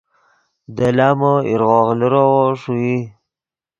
[0.75, 2.95] دے لامو ایرغوغ لیروّو ݰوئی